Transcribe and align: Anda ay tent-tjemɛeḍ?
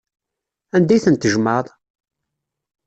Anda 0.75 0.93
ay 0.95 1.01
tent-tjemɛeḍ? 1.03 1.67